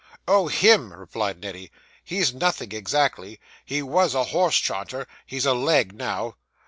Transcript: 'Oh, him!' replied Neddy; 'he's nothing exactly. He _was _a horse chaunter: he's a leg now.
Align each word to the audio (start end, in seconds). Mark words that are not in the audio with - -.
'Oh, 0.27 0.47
him!' 0.47 0.91
replied 0.93 1.41
Neddy; 1.43 1.69
'he's 2.03 2.33
nothing 2.33 2.71
exactly. 2.71 3.39
He 3.65 3.81
_was 3.83 4.15
_a 4.15 4.25
horse 4.29 4.57
chaunter: 4.57 5.05
he's 5.27 5.45
a 5.45 5.53
leg 5.53 5.93
now. 5.93 6.37